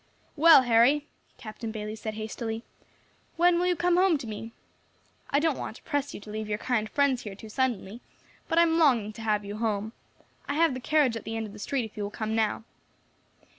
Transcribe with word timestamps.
"Well, 0.35 0.63
Harry," 0.63 1.05
Captain 1.37 1.69
Bayley 1.71 1.95
said 1.95 2.15
hastily, 2.15 2.63
"when 3.37 3.59
will 3.59 3.67
you 3.67 3.75
come 3.75 3.97
home 3.97 4.17
to 4.17 4.25
me? 4.25 4.51
I 5.29 5.39
don't 5.39 5.59
want 5.59 5.75
to 5.75 5.83
press 5.83 6.11
you 6.15 6.19
to 6.21 6.31
leave 6.31 6.49
your 6.49 6.57
kind 6.57 6.89
friends 6.89 7.21
here 7.21 7.35
too 7.35 7.49
suddenly, 7.49 8.01
but 8.47 8.57
I 8.57 8.63
am 8.63 8.79
longing 8.79 9.13
to 9.13 9.21
have 9.21 9.45
you 9.45 9.57
home. 9.57 9.93
I 10.49 10.55
have 10.55 10.73
the 10.73 10.79
carriage 10.79 11.15
at 11.17 11.23
the 11.23 11.37
end 11.37 11.45
of 11.45 11.53
the 11.53 11.59
street 11.59 11.85
if 11.85 11.95
you 11.95 12.01
will 12.01 12.09
come 12.09 12.33
now." 12.35 12.63